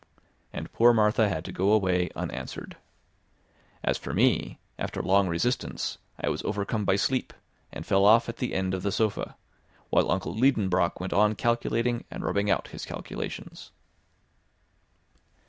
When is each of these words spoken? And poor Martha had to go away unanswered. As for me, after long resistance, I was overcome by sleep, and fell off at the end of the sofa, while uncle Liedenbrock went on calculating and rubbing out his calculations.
And 0.51 0.71
poor 0.73 0.93
Martha 0.93 1.29
had 1.29 1.45
to 1.45 1.51
go 1.51 1.71
away 1.71 2.09
unanswered. 2.15 2.75
As 3.83 3.99
for 3.99 4.13
me, 4.15 4.57
after 4.79 4.99
long 4.99 5.27
resistance, 5.27 5.99
I 6.19 6.27
was 6.27 6.41
overcome 6.41 6.85
by 6.85 6.95
sleep, 6.95 7.33
and 7.71 7.85
fell 7.85 8.05
off 8.05 8.27
at 8.27 8.37
the 8.37 8.55
end 8.55 8.73
of 8.73 8.81
the 8.81 8.91
sofa, 8.91 9.35
while 9.91 10.09
uncle 10.09 10.33
Liedenbrock 10.33 10.99
went 10.99 11.13
on 11.13 11.35
calculating 11.35 12.05
and 12.09 12.23
rubbing 12.23 12.49
out 12.49 12.69
his 12.69 12.83
calculations. 12.83 13.69